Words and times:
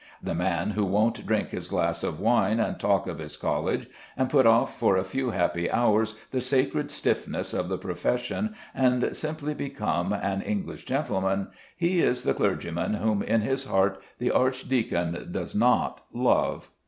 The 0.23 0.33
man 0.33 0.71
who 0.71 0.83
won't 0.83 1.27
drink 1.27 1.49
his 1.49 1.67
glass 1.67 2.03
of 2.03 2.19
wine, 2.19 2.59
and 2.59 2.79
talk 2.79 3.05
of 3.05 3.19
his 3.19 3.37
college, 3.37 3.87
and 4.17 4.31
put 4.31 4.47
off 4.47 4.75
for 4.79 4.97
a 4.97 5.03
few 5.03 5.29
happy 5.29 5.69
hours 5.69 6.17
the 6.31 6.41
sacred 6.41 6.89
stiffnesses 6.89 7.53
of 7.53 7.69
the 7.69 7.77
profession 7.77 8.55
and 8.73 9.01
become 9.01 9.13
simply 9.13 9.53
an 9.79 10.41
English 10.41 10.85
gentleman, 10.85 11.49
he 11.77 11.99
is 12.01 12.23
the 12.23 12.33
clergyman 12.33 12.95
whom 12.95 13.21
in 13.21 13.41
his 13.41 13.65
heart 13.65 14.01
the 14.17 14.31
archdeacon 14.31 15.27
does 15.31 15.53
not 15.53 16.01
love. 16.11 16.71